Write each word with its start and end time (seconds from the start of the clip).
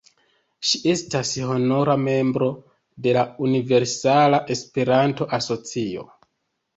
Ŝi 0.67 0.79
estis 0.91 1.33
honora 1.49 1.95
membro 2.05 2.47
de 3.07 3.13
la 3.17 3.25
Universala 3.49 4.39
Esperanto-Asocio. 4.57 6.07